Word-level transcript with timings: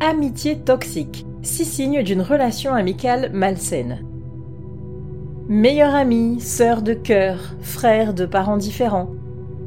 Amitié 0.00 0.58
toxique, 0.58 1.24
six 1.40 1.64
signes 1.64 2.02
d'une 2.02 2.20
relation 2.20 2.74
amicale 2.74 3.30
malsaine. 3.32 4.04
Meilleur 5.48 5.94
ami, 5.94 6.38
sœur 6.38 6.82
de 6.82 6.92
cœur, 6.92 7.54
frère 7.62 8.12
de 8.12 8.26
parents 8.26 8.58
différents. 8.58 9.08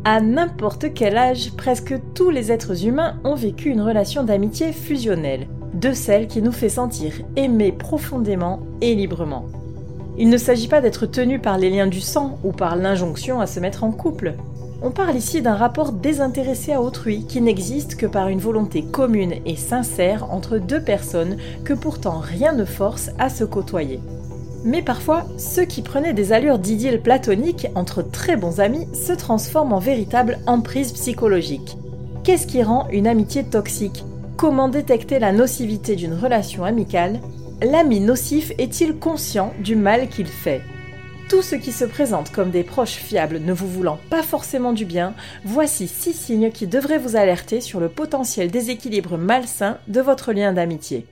À 0.05 0.21
n'importe 0.21 0.93
quel 0.93 1.17
âge, 1.17 1.51
presque 1.57 1.95
tous 2.13 2.29
les 2.29 2.51
êtres 2.51 2.85
humains 2.85 3.15
ont 3.23 3.33
vécu 3.33 3.71
une 3.71 3.81
relation 3.81 4.23
d'amitié 4.23 4.71
fusionnelle, 4.71 5.47
de 5.73 5.93
celle 5.93 6.27
qui 6.27 6.43
nous 6.43 6.51
fait 6.51 6.69
sentir 6.69 7.13
aimés 7.35 7.71
profondément 7.71 8.59
et 8.81 8.93
librement. 8.93 9.45
Il 10.19 10.29
ne 10.29 10.37
s'agit 10.37 10.67
pas 10.67 10.79
d'être 10.79 11.07
tenu 11.07 11.39
par 11.39 11.57
les 11.57 11.71
liens 11.71 11.87
du 11.87 12.01
sang 12.01 12.37
ou 12.43 12.51
par 12.51 12.75
l'injonction 12.75 13.41
à 13.41 13.47
se 13.47 13.59
mettre 13.59 13.83
en 13.83 13.91
couple. 13.91 14.35
On 14.81 14.91
parle 14.91 15.17
ici 15.17 15.41
d'un 15.41 15.55
rapport 15.55 15.91
désintéressé 15.91 16.71
à 16.71 16.81
autrui 16.81 17.25
qui 17.25 17.41
n'existe 17.41 17.95
que 17.95 18.05
par 18.05 18.29
une 18.29 18.39
volonté 18.39 18.81
commune 18.81 19.35
et 19.45 19.57
sincère 19.57 20.31
entre 20.31 20.57
deux 20.57 20.81
personnes 20.81 21.35
que 21.65 21.73
pourtant 21.73 22.19
rien 22.19 22.53
ne 22.53 22.63
force 22.63 23.11
à 23.19 23.29
se 23.29 23.43
côtoyer. 23.43 23.99
Mais 24.63 24.81
parfois, 24.81 25.25
ceux 25.37 25.65
qui 25.65 25.81
prenaient 25.81 26.13
des 26.13 26.31
allures 26.31 26.59
d'idylle 26.59 27.01
platonique 27.01 27.67
entre 27.75 28.01
très 28.01 28.37
bons 28.37 28.61
amis 28.61 28.87
se 28.93 29.11
transforment 29.11 29.73
en 29.73 29.79
véritable 29.79 30.39
emprise 30.47 30.93
psychologique. 30.93 31.77
Qu'est-ce 32.23 32.47
qui 32.47 32.63
rend 32.63 32.87
une 32.89 33.07
amitié 33.07 33.43
toxique? 33.43 34.05
Comment 34.37 34.69
détecter 34.69 35.19
la 35.19 35.33
nocivité 35.33 35.97
d'une 35.97 36.13
relation 36.13 36.63
amicale? 36.63 37.19
L'ami 37.61 37.99
nocif 37.99 38.53
est-il 38.57 38.95
conscient 38.95 39.51
du 39.61 39.75
mal 39.75 40.07
qu'il 40.07 40.27
fait? 40.27 40.61
Tout 41.29 41.41
ce 41.43 41.55
qui 41.55 41.71
se 41.71 41.85
présente 41.85 42.31
comme 42.31 42.49
des 42.49 42.63
proches 42.63 42.95
fiables 42.95 43.39
ne 43.39 43.53
vous 43.53 43.67
voulant 43.67 43.99
pas 44.09 44.23
forcément 44.23 44.73
du 44.73 44.83
bien, 44.83 45.13
voici 45.45 45.87
six 45.87 46.13
signes 46.13 46.49
qui 46.49 46.65
devraient 46.65 46.97
vous 46.97 47.15
alerter 47.15 47.61
sur 47.61 47.79
le 47.79 47.87
potentiel 47.87 48.49
déséquilibre 48.49 49.15
malsain 49.15 49.77
de 49.87 50.01
votre 50.01 50.33
lien 50.33 50.53
d'amitié. 50.53 51.05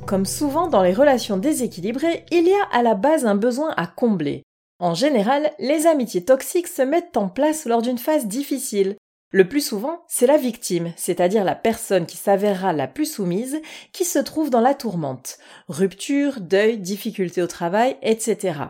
Comme 0.09 0.25
souvent 0.25 0.69
dans 0.69 0.83
les 0.83 0.95
relations 0.95 1.37
déséquilibrées, 1.37 2.25
il 2.31 2.49
y 2.49 2.55
a 2.55 2.63
à 2.73 2.83
la 2.83 2.95
base 2.95 3.27
un 3.27 3.35
besoin 3.35 3.75
à 3.77 3.87
combler. 3.87 4.43
En 4.79 4.95
général, 4.95 5.53
les 5.59 5.87
amitiés 5.87 6.25
toxiques 6.25 6.69
se 6.69 6.81
mettent 6.81 7.19
en 7.19 7.29
place 7.29 7.67
lors 7.67 7.83
d'une 7.83 7.99
phase 7.99 8.27
difficile. 8.27 8.97
Le 9.33 9.47
plus 9.47 9.61
souvent, 9.61 10.07
c'est 10.09 10.27
la 10.27 10.39
victime, 10.39 10.95
c'est-à-dire 10.97 11.45
la 11.45 11.55
personne 11.55 12.07
qui 12.07 12.17
s'avérera 12.17 12.73
la 12.73 12.89
plus 12.89 13.05
soumise, 13.05 13.61
qui 13.93 14.07
se 14.07 14.19
trouve 14.19 14.49
dans 14.49 14.63
la 14.63 14.73
tourmente. 14.73 15.37
Rupture, 15.69 16.41
deuil, 16.41 16.79
difficulté 16.79 17.43
au 17.43 17.47
travail, 17.47 17.99
etc. 18.01 18.61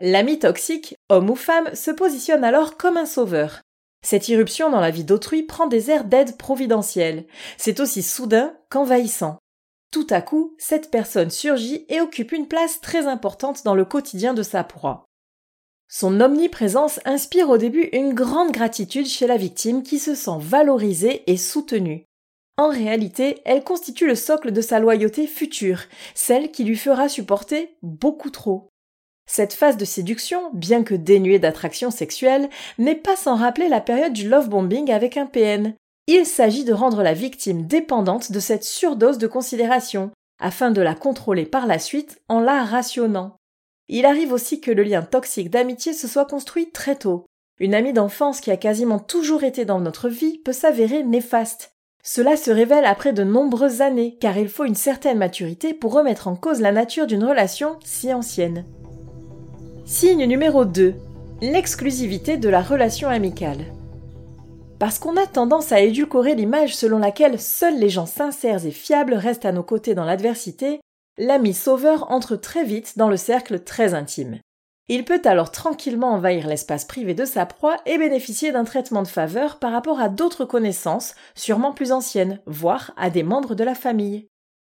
L'ami 0.00 0.40
toxique, 0.40 0.96
homme 1.08 1.30
ou 1.30 1.36
femme, 1.36 1.72
se 1.76 1.92
positionne 1.92 2.42
alors 2.42 2.76
comme 2.76 2.96
un 2.96 3.06
sauveur. 3.06 3.60
Cette 4.04 4.28
irruption 4.28 4.68
dans 4.68 4.80
la 4.80 4.90
vie 4.90 5.04
d'autrui 5.04 5.44
prend 5.44 5.68
des 5.68 5.92
airs 5.92 6.06
d'aide 6.06 6.36
providentielle. 6.36 7.24
C'est 7.56 7.78
aussi 7.78 8.02
soudain 8.02 8.52
qu'envahissant. 8.68 9.38
Tout 9.96 10.08
à 10.10 10.20
coup, 10.20 10.54
cette 10.58 10.90
personne 10.90 11.30
surgit 11.30 11.86
et 11.88 12.02
occupe 12.02 12.32
une 12.32 12.48
place 12.48 12.82
très 12.82 13.06
importante 13.06 13.64
dans 13.64 13.74
le 13.74 13.86
quotidien 13.86 14.34
de 14.34 14.42
sa 14.42 14.62
proie. 14.62 15.06
Son 15.88 16.20
omniprésence 16.20 17.00
inspire 17.06 17.48
au 17.48 17.56
début 17.56 17.88
une 17.94 18.12
grande 18.12 18.52
gratitude 18.52 19.06
chez 19.06 19.26
la 19.26 19.38
victime 19.38 19.82
qui 19.82 19.98
se 19.98 20.14
sent 20.14 20.36
valorisée 20.38 21.22
et 21.26 21.38
soutenue. 21.38 22.04
En 22.58 22.68
réalité, 22.68 23.40
elle 23.46 23.64
constitue 23.64 24.06
le 24.06 24.16
socle 24.16 24.52
de 24.52 24.60
sa 24.60 24.80
loyauté 24.80 25.26
future, 25.26 25.80
celle 26.14 26.50
qui 26.50 26.64
lui 26.64 26.76
fera 26.76 27.08
supporter 27.08 27.74
beaucoup 27.80 28.28
trop. 28.28 28.68
Cette 29.26 29.54
phase 29.54 29.78
de 29.78 29.86
séduction, 29.86 30.50
bien 30.52 30.82
que 30.82 30.94
dénuée 30.94 31.38
d'attraction 31.38 31.90
sexuelle, 31.90 32.50
n'est 32.76 32.96
pas 32.96 33.16
sans 33.16 33.36
rappeler 33.36 33.68
la 33.68 33.80
période 33.80 34.12
du 34.12 34.28
love 34.28 34.50
bombing 34.50 34.90
avec 34.90 35.16
un 35.16 35.24
PN, 35.24 35.74
il 36.06 36.24
s'agit 36.24 36.64
de 36.64 36.72
rendre 36.72 37.02
la 37.02 37.14
victime 37.14 37.66
dépendante 37.66 38.30
de 38.30 38.40
cette 38.40 38.64
surdose 38.64 39.18
de 39.18 39.26
considération, 39.26 40.10
afin 40.38 40.70
de 40.70 40.80
la 40.80 40.94
contrôler 40.94 41.46
par 41.46 41.66
la 41.66 41.78
suite 41.78 42.20
en 42.28 42.40
la 42.40 42.64
rationnant. 42.64 43.36
Il 43.88 44.06
arrive 44.06 44.32
aussi 44.32 44.60
que 44.60 44.70
le 44.70 44.82
lien 44.82 45.02
toxique 45.02 45.50
d'amitié 45.50 45.92
se 45.92 46.08
soit 46.08 46.26
construit 46.26 46.70
très 46.70 46.96
tôt. 46.96 47.24
Une 47.58 47.74
amie 47.74 47.92
d'enfance 47.92 48.40
qui 48.40 48.50
a 48.50 48.56
quasiment 48.56 48.98
toujours 48.98 49.44
été 49.44 49.64
dans 49.64 49.80
notre 49.80 50.08
vie 50.08 50.38
peut 50.38 50.52
s'avérer 50.52 51.02
néfaste. 51.02 51.72
Cela 52.04 52.36
se 52.36 52.50
révèle 52.50 52.84
après 52.84 53.12
de 53.12 53.24
nombreuses 53.24 53.80
années, 53.80 54.16
car 54.20 54.38
il 54.38 54.48
faut 54.48 54.64
une 54.64 54.74
certaine 54.74 55.18
maturité 55.18 55.74
pour 55.74 55.92
remettre 55.92 56.28
en 56.28 56.36
cause 56.36 56.60
la 56.60 56.70
nature 56.70 57.06
d'une 57.06 57.24
relation 57.24 57.78
si 57.84 58.12
ancienne. 58.12 58.64
Signe 59.86 60.24
numéro 60.26 60.64
2. 60.64 60.94
L'exclusivité 61.42 62.36
de 62.36 62.48
la 62.48 62.62
relation 62.62 63.08
amicale. 63.08 63.75
Parce 64.78 64.98
qu'on 64.98 65.16
a 65.16 65.26
tendance 65.26 65.72
à 65.72 65.80
édulcorer 65.80 66.34
l'image 66.34 66.76
selon 66.76 66.98
laquelle 66.98 67.40
seuls 67.40 67.78
les 67.78 67.88
gens 67.88 68.04
sincères 68.04 68.66
et 68.66 68.70
fiables 68.70 69.14
restent 69.14 69.46
à 69.46 69.52
nos 69.52 69.62
côtés 69.62 69.94
dans 69.94 70.04
l'adversité, 70.04 70.80
l'ami 71.16 71.54
sauveur 71.54 72.10
entre 72.10 72.36
très 72.36 72.62
vite 72.62 72.98
dans 72.98 73.08
le 73.08 73.16
cercle 73.16 73.60
très 73.60 73.94
intime. 73.94 74.38
Il 74.88 75.04
peut 75.04 75.22
alors 75.24 75.50
tranquillement 75.50 76.12
envahir 76.12 76.46
l'espace 76.46 76.84
privé 76.84 77.14
de 77.14 77.24
sa 77.24 77.46
proie 77.46 77.78
et 77.86 77.98
bénéficier 77.98 78.52
d'un 78.52 78.64
traitement 78.64 79.02
de 79.02 79.08
faveur 79.08 79.58
par 79.58 79.72
rapport 79.72 79.98
à 79.98 80.10
d'autres 80.10 80.44
connaissances, 80.44 81.14
sûrement 81.34 81.72
plus 81.72 81.90
anciennes, 81.90 82.40
voire 82.46 82.92
à 82.96 83.08
des 83.08 83.22
membres 83.22 83.54
de 83.54 83.64
la 83.64 83.74
famille. 83.74 84.28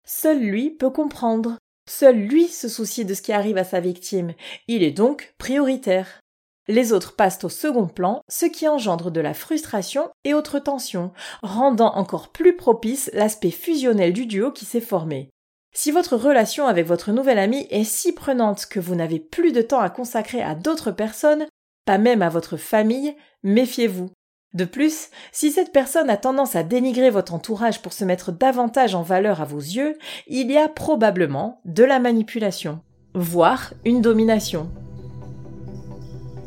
Seul 0.06 0.38
lui 0.38 0.70
peut 0.70 0.90
comprendre. 0.90 1.56
Seul 1.88 2.16
lui 2.16 2.46
se 2.46 2.68
soucie 2.68 3.04
de 3.04 3.14
ce 3.14 3.22
qui 3.22 3.32
arrive 3.32 3.56
à 3.56 3.64
sa 3.64 3.80
victime. 3.80 4.34
Il 4.68 4.82
est 4.82 4.92
donc 4.92 5.34
prioritaire. 5.38 6.20
Les 6.66 6.92
autres 6.92 7.14
passent 7.14 7.44
au 7.44 7.48
second 7.48 7.86
plan, 7.86 8.22
ce 8.28 8.46
qui 8.46 8.66
engendre 8.66 9.10
de 9.10 9.20
la 9.20 9.34
frustration 9.34 10.08
et 10.24 10.32
autres 10.32 10.58
tensions, 10.58 11.12
rendant 11.42 11.94
encore 11.94 12.30
plus 12.32 12.56
propice 12.56 13.10
l'aspect 13.12 13.50
fusionnel 13.50 14.12
du 14.12 14.26
duo 14.26 14.50
qui 14.50 14.64
s'est 14.64 14.80
formé. 14.80 15.30
Si 15.74 15.90
votre 15.90 16.16
relation 16.16 16.66
avec 16.66 16.86
votre 16.86 17.12
nouvel 17.12 17.38
ami 17.38 17.66
est 17.70 17.84
si 17.84 18.12
prenante 18.12 18.66
que 18.66 18.80
vous 18.80 18.94
n'avez 18.94 19.18
plus 19.18 19.52
de 19.52 19.60
temps 19.60 19.80
à 19.80 19.90
consacrer 19.90 20.40
à 20.40 20.54
d'autres 20.54 20.92
personnes, 20.92 21.46
pas 21.84 21.98
même 21.98 22.22
à 22.22 22.28
votre 22.28 22.56
famille, 22.56 23.14
méfiez-vous. 23.42 24.10
De 24.54 24.64
plus, 24.64 25.08
si 25.32 25.50
cette 25.50 25.72
personne 25.72 26.08
a 26.08 26.16
tendance 26.16 26.54
à 26.54 26.62
dénigrer 26.62 27.10
votre 27.10 27.34
entourage 27.34 27.82
pour 27.82 27.92
se 27.92 28.04
mettre 28.04 28.30
davantage 28.30 28.94
en 28.94 29.02
valeur 29.02 29.40
à 29.40 29.44
vos 29.44 29.58
yeux, 29.58 29.98
il 30.28 30.50
y 30.50 30.56
a 30.56 30.68
probablement 30.68 31.60
de 31.64 31.82
la 31.82 31.98
manipulation, 31.98 32.80
voire 33.14 33.74
une 33.84 34.00
domination. 34.00 34.70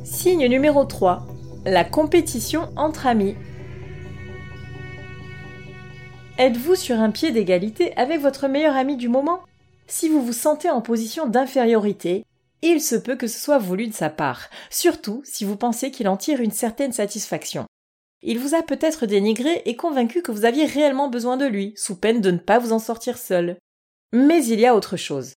Signe 0.09 0.47
numéro 0.47 0.85
3. 0.85 1.27
La 1.65 1.83
compétition 1.83 2.69
entre 2.77 3.07
amis. 3.07 3.35
Êtes-vous 6.37 6.75
sur 6.75 6.95
un 6.95 7.11
pied 7.11 7.31
d'égalité 7.31 7.95
avec 7.97 8.21
votre 8.21 8.47
meilleur 8.47 8.77
ami 8.77 8.95
du 8.95 9.09
moment? 9.09 9.41
Si 9.85 10.07
vous 10.07 10.21
vous 10.21 10.33
sentez 10.33 10.69
en 10.69 10.81
position 10.81 11.27
d'infériorité, 11.27 12.23
il 12.61 12.81
se 12.81 12.95
peut 12.95 13.17
que 13.17 13.27
ce 13.27 13.37
soit 13.37 13.57
voulu 13.57 13.87
de 13.87 13.93
sa 13.93 14.09
part, 14.09 14.49
surtout 14.69 15.21
si 15.25 15.43
vous 15.43 15.57
pensez 15.57 15.91
qu'il 15.91 16.07
en 16.07 16.15
tire 16.15 16.39
une 16.39 16.51
certaine 16.51 16.93
satisfaction. 16.93 17.65
Il 18.23 18.39
vous 18.39 18.55
a 18.55 18.63
peut-être 18.63 19.07
dénigré 19.07 19.61
et 19.65 19.75
convaincu 19.75 20.21
que 20.21 20.31
vous 20.31 20.45
aviez 20.45 20.65
réellement 20.65 21.09
besoin 21.09 21.35
de 21.35 21.45
lui, 21.45 21.73
sous 21.75 21.97
peine 21.97 22.21
de 22.21 22.31
ne 22.31 22.39
pas 22.39 22.59
vous 22.59 22.71
en 22.71 22.79
sortir 22.79 23.17
seul. 23.17 23.57
Mais 24.13 24.43
il 24.45 24.61
y 24.61 24.65
a 24.65 24.73
autre 24.73 24.95
chose. 24.95 25.33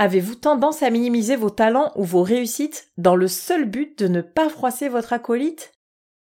Avez-vous 0.00 0.36
tendance 0.36 0.84
à 0.84 0.90
minimiser 0.90 1.34
vos 1.34 1.50
talents 1.50 1.90
ou 1.96 2.04
vos 2.04 2.22
réussites 2.22 2.92
dans 2.98 3.16
le 3.16 3.26
seul 3.26 3.64
but 3.64 3.98
de 3.98 4.06
ne 4.06 4.20
pas 4.20 4.48
froisser 4.48 4.88
votre 4.88 5.12
acolyte? 5.12 5.72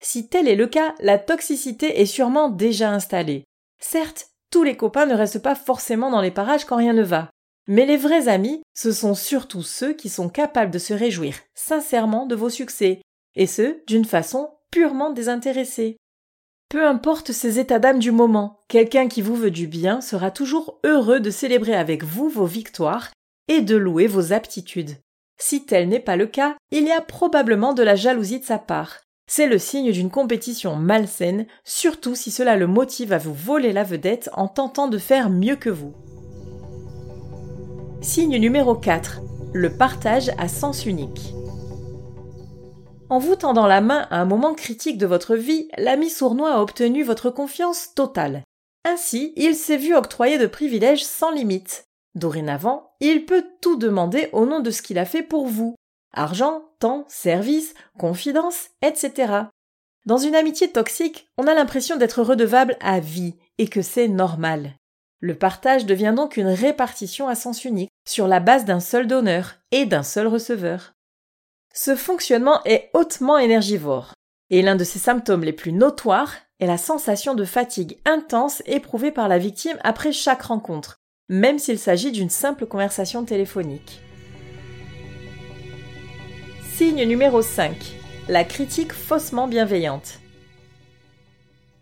Si 0.01 0.29
tel 0.29 0.49
est 0.49 0.57
le 0.57 0.67
cas, 0.67 0.95
la 1.01 1.19
toxicité 1.19 2.01
est 2.01 2.07
sûrement 2.07 2.49
déjà 2.49 2.91
installée. 2.91 3.45
Certes, 3.79 4.31
tous 4.51 4.63
les 4.63 4.79
copains 4.79 5.05
ne 5.05 5.15
restent 5.15 5.43
pas 5.43 5.55
forcément 5.55 6.11
dans 6.11 6.23
les 6.23 6.31
parages 6.31 6.65
quand 6.65 6.77
rien 6.77 6.95
ne 6.95 7.03
va. 7.03 7.29
Mais 7.67 7.85
les 7.85 7.99
vrais 7.99 8.29
amis, 8.29 8.63
ce 8.75 8.93
sont 8.93 9.15
surtout 9.15 9.63
ceux 9.63 9.93
qui 9.93 10.09
sont 10.09 10.31
capables 10.31 10.71
de 10.71 10.79
se 10.79 10.95
réjouir 10.95 11.35
sincèrement 11.55 12.25
de 12.25 12.35
vos 12.35 12.51
succès, 12.51 13.03
et 13.35 13.47
ce, 13.47 13.85
d'une 13.87 14.07
façon 14.07 14.51
purement 14.71 15.11
désintéressée. 15.11 15.99
Peu 16.71 16.87
importe 16.87 17.33
ces 17.33 17.59
états 17.59 17.79
d'âme 17.79 17.99
du 17.99 18.11
moment, 18.11 18.61
quelqu'un 18.69 19.09
qui 19.09 19.21
vous 19.21 19.37
veut 19.37 19.51
du 19.51 19.67
bien 19.67 20.01
sera 20.01 20.31
toujours 20.31 20.81
heureux 20.85 21.21
de 21.21 21.31
célébrer 21.31 21.75
avec 21.75 22.05
vous 22.05 22.29
vos 22.29 22.47
victoires 22.47 23.11
et 23.49 23.61
de 23.61 23.77
louer 23.77 24.07
vos 24.07 24.33
aptitudes. 24.33 24.97
Si 25.39 25.67
tel 25.67 25.89
n'est 25.89 26.01
pas 26.01 26.17
le 26.17 26.27
cas, 26.27 26.57
il 26.71 26.85
y 26.85 26.93
a 26.93 27.01
probablement 27.01 27.75
de 27.75 27.83
la 27.83 27.95
jalousie 27.95 28.41
de 28.41 28.45
sa 28.45 28.59
part. 28.59 29.01
C'est 29.29 29.49
le 29.49 29.59
signe 29.59 29.91
d'une 29.91 30.11
compétition 30.11 30.77
malsaine, 30.77 31.47
surtout 31.65 32.15
si 32.15 32.31
cela 32.31 32.57
le 32.57 32.67
motive 32.67 33.13
à 33.13 33.19
vous 33.19 33.35
voler 33.35 33.73
la 33.73 33.83
vedette 33.83 34.31
en 34.33 34.47
tentant 34.47 34.89
de 34.89 34.99
faire 34.99 35.31
mieux 35.31 35.57
que 35.57 35.71
vous. 35.71 35.95
Signe 38.01 38.39
numéro 38.39 38.75
4. 38.77 39.21
Le 39.53 39.77
partage 39.77 40.31
à 40.39 40.49
sens 40.49 40.87
unique. 40.87 41.33
En 43.09 43.19
vous 43.19 43.37
tendant 43.37 43.67
la 43.67 43.81
main 43.81 44.07
à 44.11 44.21
un 44.21 44.25
moment 44.25 44.55
critique 44.55 44.99
de 44.99 45.07
votre 45.07 45.35
vie, 45.35 45.69
l'ami 45.77 46.11
sournois 46.11 46.55
a 46.55 46.61
obtenu 46.61 47.03
votre 47.03 47.31
confiance 47.31 47.95
totale. 47.95 48.43
Ainsi, 48.85 49.33
il 49.37 49.55
s'est 49.55 49.77
vu 49.77 49.95
octroyer 49.95 50.39
de 50.39 50.47
privilèges 50.47 51.05
sans 51.05 51.31
limite. 51.31 51.87
Dorénavant, 52.17 52.95
il 53.01 53.27
peut 53.27 53.45
tout 53.61 53.77
demander 53.77 54.31
au 54.33 54.47
nom 54.47 54.61
de 54.61 54.71
ce 54.71 54.81
qu'il 54.81 54.99
a 54.99 55.05
fait 55.05 55.23
pour 55.23 55.47
vous. 55.47 55.77
Argent, 56.15 56.63
temps, 56.79 57.05
service, 57.09 57.75
confidence, 57.99 58.69
etc. 58.81 59.43
Dans 60.07 60.17
une 60.17 60.35
amitié 60.35 60.73
toxique, 60.73 61.29
on 61.37 61.47
a 61.47 61.53
l'impression 61.53 61.97
d'être 61.97 62.23
redevable 62.23 62.79
à 62.81 63.01
vie 63.01 63.35
et 63.59 63.69
que 63.69 63.83
c'est 63.83 64.09
normal. 64.09 64.77
Le 65.21 65.35
partage 65.35 65.85
devient 65.85 66.15
donc 66.17 66.39
une 66.39 66.49
répartition 66.49 67.29
à 67.29 67.35
sens 67.35 67.67
unique, 67.67 67.91
sur 68.09 68.29
la 68.29 68.41
base 68.41 68.65
d'un 68.65 68.81
seul 68.81 69.07
donneur 69.07 69.57
et 69.71 69.85
d'un 69.85 70.03
seul 70.03 70.27
receveur. 70.27 70.95
Ce 71.75 71.97
fonctionnement 71.97 72.63
est 72.65 72.89
hautement 72.95 73.37
énergivore, 73.37 74.15
et 74.49 74.63
l'un 74.63 74.77
de 74.77 74.85
ses 74.85 74.99
symptômes 74.99 75.45
les 75.45 75.53
plus 75.53 75.73
notoires 75.73 76.35
est 76.61 76.67
la 76.67 76.79
sensation 76.79 77.35
de 77.35 77.45
fatigue 77.45 77.99
intense 78.07 78.63
éprouvée 78.65 79.11
par 79.11 79.29
la 79.29 79.39
victime 79.39 79.77
après 79.83 80.13
chaque 80.13 80.43
rencontre, 80.43 80.99
même 81.29 81.59
s'il 81.59 81.79
s'agit 81.79 82.13
d'une 82.13 82.31
simple 82.31 82.67
conversation 82.67 83.25
téléphonique. 83.25 84.01
Signe 86.75 87.05
numéro 87.05 87.43
5. 87.43 87.77
La 88.29 88.45
critique 88.45 88.93
faussement 88.93 89.49
bienveillante. 89.49 90.21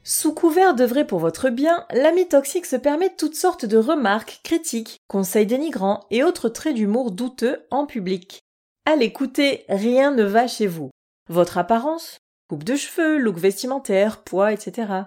Sous 0.06 0.34
couvert 0.34 0.74
d'œuvrer 0.74 1.06
pour 1.06 1.18
votre 1.18 1.48
bien, 1.48 1.86
l'ami 1.90 2.28
toxique 2.28 2.66
se 2.66 2.76
permet 2.76 3.14
toutes 3.16 3.34
sortes 3.34 3.64
de 3.64 3.78
remarques, 3.78 4.40
critiques, 4.44 5.00
conseils 5.08 5.46
dénigrants 5.46 6.04
et 6.10 6.22
autres 6.22 6.50
traits 6.50 6.74
d'humour 6.74 7.10
douteux 7.10 7.66
en 7.70 7.86
public. 7.86 8.42
À 8.84 8.96
l'écouter, 8.96 9.64
rien 9.70 10.10
ne 10.10 10.24
va 10.24 10.46
chez 10.46 10.66
vous. 10.66 10.90
Votre 11.30 11.56
apparence, 11.56 12.18
coupe 12.48 12.64
de 12.64 12.76
cheveux, 12.76 13.16
look 13.16 13.38
vestimentaire, 13.38 14.22
poids, 14.22 14.52
etc. 14.52 15.04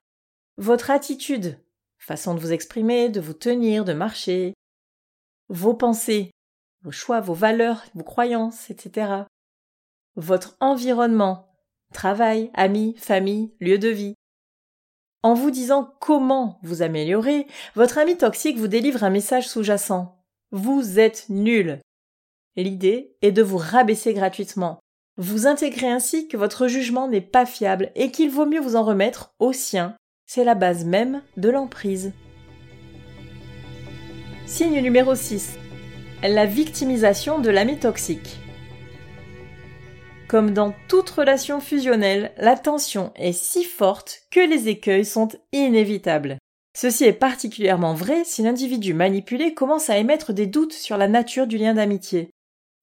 Votre 0.57 0.89
attitude, 0.89 1.59
façon 2.07 2.33
de 2.33 2.39
vous 2.39 2.53
exprimer, 2.53 3.09
de 3.09 3.19
vous 3.19 3.33
tenir, 3.33 3.83
de 3.83 3.91
marcher. 3.91 4.53
Vos 5.49 5.73
pensées, 5.73 6.31
vos 6.81 6.91
choix, 6.91 7.19
vos 7.19 7.33
valeurs, 7.33 7.83
vos 7.95 8.03
croyances, 8.03 8.69
etc. 8.69 9.23
Votre 10.15 10.55
environnement, 10.61 11.53
travail, 11.93 12.49
amis, 12.53 12.95
famille, 12.97 13.53
lieu 13.59 13.77
de 13.77 13.89
vie. 13.89 14.13
En 15.21 15.33
vous 15.33 15.51
disant 15.51 15.93
comment 15.99 16.59
vous 16.63 16.81
améliorer, 16.81 17.45
votre 17.75 17.97
ami 17.97 18.15
toxique 18.15 18.57
vous 18.57 18.69
délivre 18.69 19.03
un 19.03 19.09
message 19.09 19.49
sous-jacent. 19.49 20.23
Vous 20.51 20.99
êtes 20.99 21.27
nul. 21.27 21.81
L'idée 22.55 23.17
est 23.21 23.33
de 23.33 23.43
vous 23.43 23.57
rabaisser 23.57 24.13
gratuitement. 24.13 24.79
Vous 25.17 25.45
intégrez 25.45 25.89
ainsi 25.89 26.29
que 26.29 26.37
votre 26.37 26.67
jugement 26.67 27.09
n'est 27.09 27.19
pas 27.19 27.45
fiable 27.45 27.91
et 27.95 28.11
qu'il 28.11 28.29
vaut 28.29 28.45
mieux 28.45 28.61
vous 28.61 28.77
en 28.77 28.83
remettre 28.83 29.33
au 29.39 29.51
sien. 29.51 29.97
C'est 30.29 30.43
la 30.43 30.55
base 30.55 30.83
même 30.83 31.21
de 31.37 31.49
l'emprise. 31.49 32.11
Signe 34.45 34.81
numéro 34.81 35.15
6. 35.15 35.57
La 36.21 36.45
victimisation 36.45 37.39
de 37.39 37.49
l'ami 37.49 37.77
toxique. 37.79 38.37
Comme 40.27 40.51
dans 40.51 40.73
toute 40.89 41.09
relation 41.09 41.61
fusionnelle, 41.61 42.33
la 42.35 42.57
tension 42.57 43.13
est 43.15 43.31
si 43.31 43.63
forte 43.63 44.23
que 44.29 44.41
les 44.41 44.67
écueils 44.67 45.05
sont 45.05 45.29
inévitables. 45.53 46.39
Ceci 46.75 47.05
est 47.05 47.13
particulièrement 47.13 47.93
vrai 47.93 48.25
si 48.25 48.41
l'individu 48.41 48.93
manipulé 48.93 49.53
commence 49.53 49.89
à 49.89 49.97
émettre 49.97 50.33
des 50.33 50.45
doutes 50.45 50.73
sur 50.73 50.97
la 50.97 51.07
nature 51.07 51.47
du 51.47 51.57
lien 51.57 51.75
d'amitié. 51.75 52.31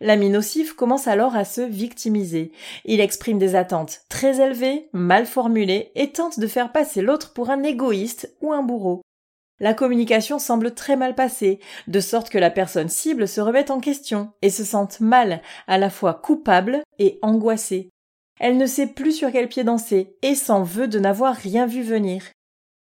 L'ami 0.05 0.29
nocif 0.29 0.75
commence 0.75 1.09
alors 1.09 1.35
à 1.35 1.47
se 1.47 1.63
victimiser. 1.63 2.53
Il 2.85 3.01
exprime 3.01 3.39
des 3.39 3.55
attentes 3.55 4.03
très 4.11 4.39
élevées, 4.39 4.91
mal 4.93 5.25
formulées, 5.25 5.93
et 5.95 6.13
tente 6.13 6.39
de 6.39 6.47
faire 6.47 6.73
passer 6.73 7.01
l'autre 7.01 7.33
pour 7.33 7.49
un 7.49 7.63
égoïste 7.63 8.37
ou 8.43 8.53
un 8.53 8.63
bourreau. 8.63 9.01
La 9.61 9.73
communication 9.73 10.39
semble 10.39 10.75
très 10.75 10.97
mal 10.97 11.15
passée, 11.15 11.59
de 11.89 12.01
sorte 12.01 12.29
que 12.29 12.37
la 12.37 12.51
personne 12.51 12.91
cible 12.91 13.27
se 13.27 13.41
remette 13.41 13.71
en 13.71 13.81
question 13.81 14.31
et 14.43 14.51
se 14.51 14.63
sente 14.63 15.01
mal, 15.01 15.41
à 15.67 15.79
la 15.79 15.89
fois 15.89 16.13
coupable 16.13 16.83
et 16.99 17.19
angoissée. 17.23 17.89
Elle 18.39 18.59
ne 18.59 18.67
sait 18.67 18.89
plus 18.89 19.13
sur 19.13 19.33
quel 19.33 19.49
pied 19.49 19.65
danser 19.65 20.19
et 20.21 20.35
s'en 20.35 20.65
veut 20.65 20.87
de 20.87 20.99
n'avoir 20.99 21.35
rien 21.35 21.65
vu 21.65 21.81
venir. 21.81 22.25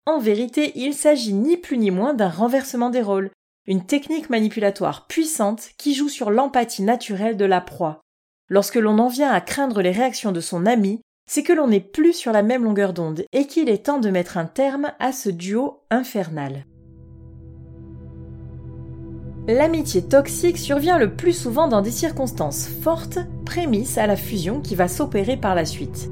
En 0.06 0.18
vérité, 0.18 0.72
il 0.76 0.94
s'agit 0.94 1.34
ni 1.34 1.58
plus 1.58 1.76
ni 1.76 1.90
moins 1.90 2.14
d'un 2.14 2.30
renversement 2.30 2.88
des 2.88 3.02
rôles, 3.02 3.30
une 3.66 3.86
technique 3.86 4.28
manipulatoire 4.28 5.06
puissante 5.06 5.70
qui 5.78 5.94
joue 5.94 6.08
sur 6.08 6.30
l'empathie 6.30 6.82
naturelle 6.82 7.36
de 7.36 7.44
la 7.44 7.60
proie. 7.60 8.00
Lorsque 8.48 8.76
l'on 8.76 8.98
en 8.98 9.08
vient 9.08 9.30
à 9.30 9.40
craindre 9.40 9.82
les 9.82 9.92
réactions 9.92 10.32
de 10.32 10.40
son 10.40 10.66
ami, 10.66 11.00
c'est 11.28 11.44
que 11.44 11.52
l'on 11.52 11.68
n'est 11.68 11.80
plus 11.80 12.12
sur 12.12 12.32
la 12.32 12.42
même 12.42 12.64
longueur 12.64 12.92
d'onde 12.92 13.24
et 13.32 13.46
qu'il 13.46 13.68
est 13.68 13.86
temps 13.86 14.00
de 14.00 14.10
mettre 14.10 14.36
un 14.36 14.46
terme 14.46 14.92
à 14.98 15.12
ce 15.12 15.30
duo 15.30 15.84
infernal. 15.90 16.66
L'amitié 19.48 20.02
toxique 20.02 20.58
survient 20.58 20.98
le 20.98 21.14
plus 21.14 21.32
souvent 21.32 21.68
dans 21.68 21.82
des 21.82 21.90
circonstances 21.90 22.68
fortes, 22.68 23.18
prémices 23.44 23.98
à 23.98 24.06
la 24.06 24.16
fusion 24.16 24.60
qui 24.60 24.74
va 24.74 24.88
s'opérer 24.88 25.36
par 25.36 25.54
la 25.54 25.64
suite. 25.64 26.10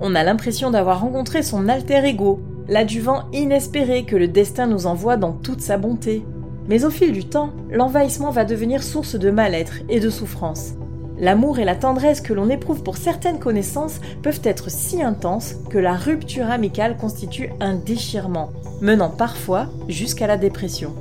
On 0.00 0.14
a 0.14 0.24
l'impression 0.24 0.70
d'avoir 0.70 1.00
rencontré 1.00 1.42
son 1.42 1.68
alter 1.68 2.04
ego, 2.04 2.40
l'adjuvant 2.68 3.30
inespéré 3.32 4.04
que 4.04 4.16
le 4.16 4.28
destin 4.28 4.66
nous 4.66 4.86
envoie 4.86 5.16
dans 5.16 5.32
toute 5.32 5.60
sa 5.60 5.78
bonté. 5.78 6.24
Mais 6.68 6.84
au 6.84 6.90
fil 6.90 7.12
du 7.12 7.24
temps, 7.24 7.50
l'envahissement 7.70 8.30
va 8.30 8.44
devenir 8.44 8.82
source 8.82 9.16
de 9.16 9.30
mal-être 9.30 9.78
et 9.88 10.00
de 10.00 10.10
souffrance. 10.10 10.72
L'amour 11.18 11.58
et 11.58 11.64
la 11.64 11.76
tendresse 11.76 12.20
que 12.20 12.34
l'on 12.34 12.50
éprouve 12.50 12.82
pour 12.82 12.98
certaines 12.98 13.38
connaissances 13.38 14.00
peuvent 14.22 14.42
être 14.44 14.70
si 14.70 15.02
intenses 15.02 15.54
que 15.70 15.78
la 15.78 15.94
rupture 15.94 16.50
amicale 16.50 16.96
constitue 16.98 17.50
un 17.60 17.74
déchirement, 17.74 18.50
menant 18.82 19.08
parfois 19.08 19.68
jusqu'à 19.88 20.26
la 20.26 20.36
dépression. 20.36 20.94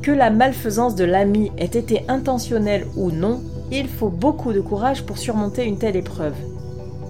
Que 0.00 0.12
la 0.12 0.30
malfaisance 0.30 0.94
de 0.94 1.04
l'ami 1.04 1.52
ait 1.58 1.64
été 1.66 2.04
intentionnelle 2.08 2.86
ou 2.96 3.10
non, 3.10 3.42
il 3.70 3.86
faut 3.86 4.08
beaucoup 4.08 4.54
de 4.54 4.60
courage 4.60 5.04
pour 5.04 5.18
surmonter 5.18 5.64
une 5.64 5.78
telle 5.78 5.96
épreuve. 5.96 6.34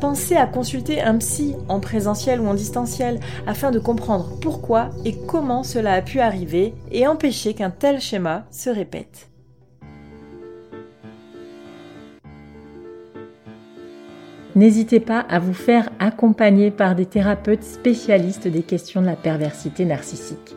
Pensez 0.01 0.35
à 0.35 0.47
consulter 0.47 1.03
un 1.03 1.19
psy 1.19 1.55
en 1.69 1.79
présentiel 1.79 2.41
ou 2.41 2.47
en 2.47 2.55
distanciel 2.55 3.21
afin 3.47 3.71
de 3.71 3.79
comprendre 3.79 4.31
pourquoi 4.41 4.89
et 5.05 5.15
comment 5.27 5.63
cela 5.63 5.93
a 5.93 6.01
pu 6.03 6.21
arriver 6.21 6.75
et 6.91 7.07
empêcher 7.07 7.53
qu'un 7.53 7.71
tel 7.71 8.01
schéma 8.01 8.47
se 8.51 8.71
répète. 8.71 9.29
N'hésitez 14.57 15.01
pas 15.01 15.21
à 15.21 15.39
vous 15.39 15.55
faire 15.55 15.91
accompagner 15.99 16.71
par 16.71 16.95
des 16.95 17.07
thérapeutes 17.07 17.63
spécialistes 17.63 18.49
des 18.49 18.63
questions 18.63 19.01
de 19.03 19.07
la 19.07 19.17
perversité 19.17 19.85
narcissique. 19.85 20.57